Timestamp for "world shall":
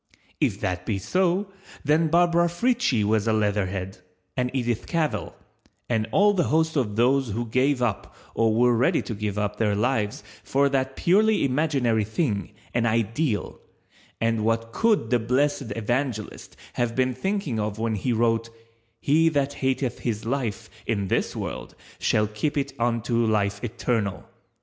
21.35-22.25